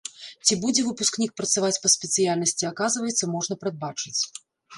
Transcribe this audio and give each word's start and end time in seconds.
Ці 0.45 0.53
будзе 0.61 0.85
выпускнік 0.87 1.35
працаваць 1.41 1.79
па 1.83 1.91
спецыяльнасці, 1.97 2.67
аказваецца, 2.71 3.31
можна 3.37 3.61
прадбачыць. 3.67 4.17